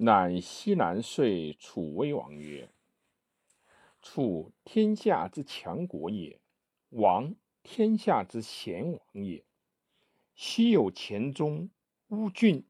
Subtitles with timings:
[0.00, 2.70] 乃西南遂楚威王曰
[4.00, 6.38] ：“楚天下之强国也，
[6.90, 9.44] 王天下之贤王也。
[10.36, 11.68] 西有黔中、
[12.10, 12.64] 乌郡，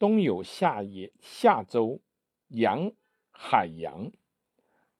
[0.00, 2.00] 东有夏也夏州、
[2.48, 2.90] 阳
[3.30, 4.10] 海阳，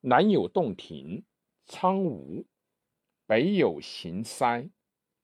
[0.02, 1.24] 南有洞庭、
[1.66, 2.46] 苍梧，
[3.26, 4.70] 北有行塞、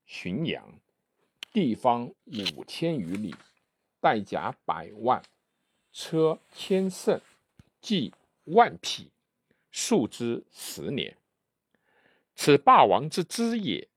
[0.09, 0.80] 浔阳，
[1.52, 2.12] 地方
[2.56, 3.32] 五千余里，
[4.00, 5.22] 带甲百万，
[5.93, 7.21] 车千乘，
[7.81, 8.12] 骑
[8.44, 9.11] 万匹，
[9.71, 11.17] 数之十年。
[12.35, 13.89] 此霸王之资也。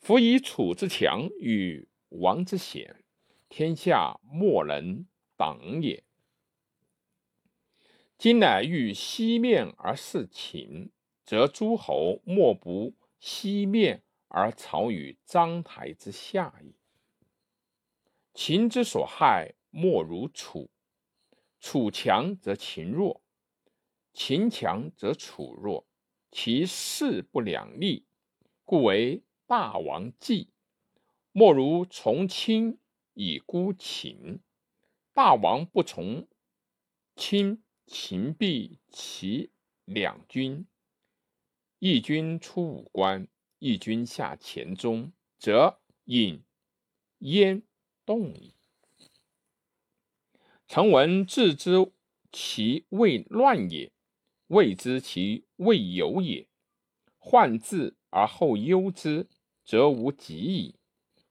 [0.00, 3.02] 夫以楚之强与王之险，
[3.48, 5.04] 天下莫能
[5.36, 6.04] 挡也。
[8.16, 10.90] 今乃欲西面而事秦，
[11.24, 16.74] 则诸侯莫不西面而朝于章台之下矣。
[18.32, 20.70] 秦之所害，莫如楚。
[21.60, 23.22] 楚强则秦弱，
[24.12, 25.86] 秦强则楚弱，
[26.30, 28.06] 其势不两立，
[28.64, 30.50] 故为大王计。
[31.32, 32.78] 莫如从亲
[33.14, 34.40] 以孤秦，
[35.12, 36.28] 大王不从
[37.16, 37.62] 亲。
[37.90, 39.50] 秦必其
[39.86, 40.66] 两军，
[41.78, 43.26] 一军出武关，
[43.58, 46.44] 一军下黔中，则引
[47.20, 47.62] 燕
[48.04, 48.57] 动矣。
[50.68, 51.90] 臣闻自知
[52.30, 53.90] 其未乱也，
[54.48, 56.46] 未知其未有也。
[57.16, 59.26] 患治而后忧之，
[59.64, 60.74] 则无及矣。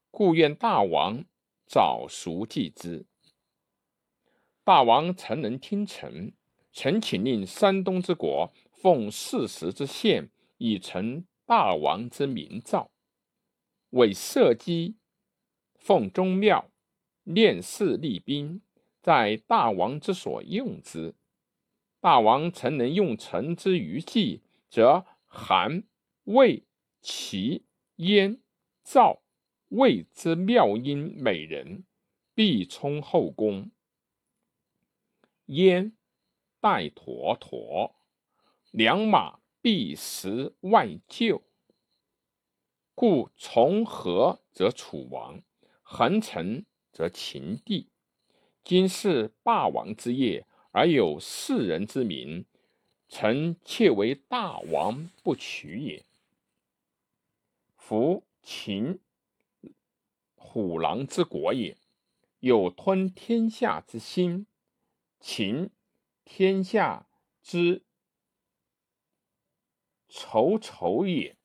[0.09, 1.23] 故愿大王
[1.67, 3.05] 早熟计之。
[4.63, 6.33] 大王诚能听臣。
[6.73, 12.91] 臣请令山东之国奉四时之县，以成大王之明诏，
[13.91, 14.95] 为社稷，
[15.75, 16.69] 奉宗庙，
[17.23, 18.61] 练士立兵，
[19.07, 21.15] 在大王之所用之。
[22.01, 25.85] 大王曾能用臣之余计，则韩、
[26.25, 26.67] 魏、
[26.99, 27.63] 齐、
[27.95, 28.41] 燕、
[28.83, 29.21] 赵、
[29.69, 31.85] 魏之妙音美人，
[32.35, 33.71] 必充后宫。
[35.45, 35.93] 燕。
[36.59, 37.95] 带驼驼，
[38.71, 41.43] 良马必食外厩。
[42.93, 45.41] 故从和则楚王，
[45.81, 47.89] 横城则秦地。
[48.67, 52.45] 今是霸王之业，而有世人之名，
[53.07, 56.03] 臣妾为大王不取也。
[57.77, 58.99] 夫秦，
[60.35, 61.77] 虎狼之国也，
[62.41, 64.47] 有吞天下之心。
[65.21, 65.69] 秦。
[66.25, 67.07] 天下
[67.41, 67.85] 之
[70.09, 71.37] 仇仇也，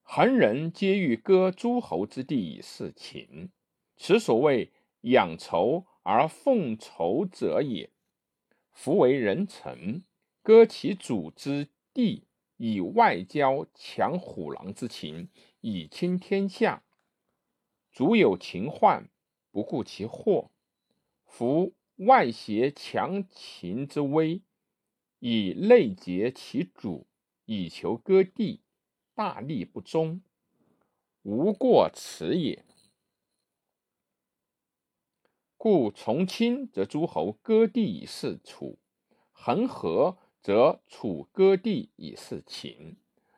[0.00, 3.50] 恒人皆欲割诸侯之地以事秦，
[3.96, 4.72] 此所谓
[5.02, 7.90] 养仇而奉仇者也。
[8.72, 10.04] 夫为人臣，
[10.42, 12.24] 割其主之地
[12.56, 15.28] 以外交，强虎狼之情，
[15.60, 16.82] 以倾天下。
[17.90, 19.08] 主有秦患，
[19.50, 20.50] 不顾其祸。
[21.24, 21.74] 夫。
[21.96, 24.40] 外挟强秦之威，
[25.20, 27.06] 以内结其主，
[27.44, 28.62] 以求割地，
[29.14, 30.22] 大逆不忠，
[31.22, 32.64] 无过此也。
[35.64, 38.80] 故从亲则诸侯割地以事楚，
[39.30, 42.96] 恒河则楚割地以事秦，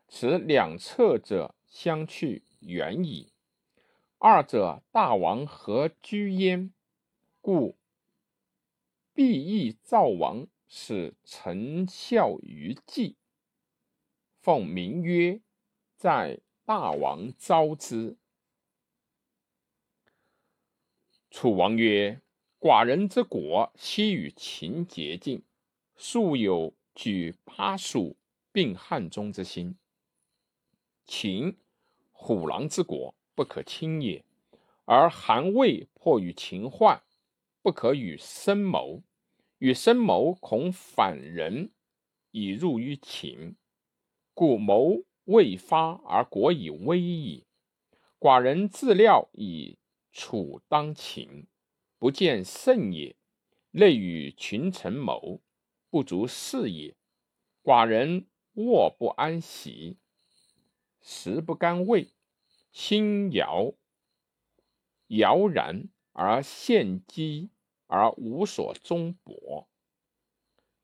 [0.09, 3.35] 此两侧者相去远矣。
[4.17, 6.73] 二者大王何居焉？
[7.43, 7.77] 故。
[9.13, 13.19] 必益赵王，使臣效于计。
[14.41, 15.43] 奉名曰，
[15.95, 18.17] 在大王召之。
[21.37, 22.21] 楚王曰
[22.63, 25.43] ：“寡人之国，悉与秦结境，
[25.97, 28.17] 素有举巴蜀
[28.53, 29.77] 并汉中之心。
[31.05, 31.59] 秦，
[32.13, 34.23] 虎狼之国，不可轻也；
[34.85, 37.03] 而韩魏迫于秦患。”
[37.63, 39.03] 不可与深谋，
[39.59, 41.73] 与深谋恐反人
[42.31, 43.57] 以入于秦，
[44.35, 47.45] 故谋未发而国以危矣。
[48.21, 49.79] 寡人自料以
[50.15, 51.47] 楚当秦，
[51.99, 53.15] 不见胜也。
[53.73, 55.43] 内与群臣谋，
[55.91, 56.97] 不足视也。
[57.63, 59.99] 寡人卧不安席，
[61.03, 62.09] 食不甘味，
[62.73, 63.75] 心摇
[65.09, 67.51] 摇然而献机。
[67.87, 69.69] 而无所终博。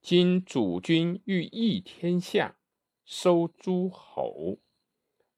[0.01, 2.57] 今主君欲益天下，
[3.05, 4.59] 收诸侯，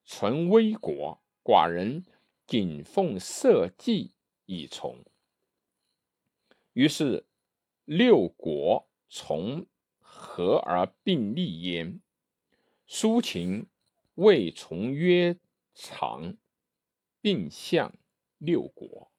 [0.04, 2.04] 存危国，寡人
[2.52, 4.12] 谨奉社稷
[4.44, 5.02] 以从。
[6.74, 7.24] 于是
[7.86, 9.64] 六国从
[9.98, 12.02] 和而并立焉。
[12.86, 13.64] 苏秦
[14.16, 15.38] 未从曰
[15.72, 16.36] 长，
[17.22, 17.94] 并向
[18.36, 19.10] 六国。